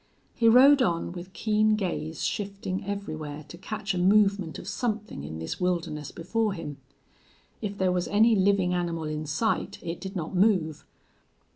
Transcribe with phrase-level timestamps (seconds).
[0.33, 5.37] He rode on, with keen gaze shifting everywhere to catch a movement of something in
[5.37, 6.77] this wilderness before him.
[7.61, 10.87] If there was any living animal in sight it did not move.